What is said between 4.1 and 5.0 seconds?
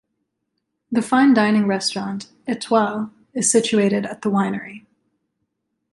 the winery.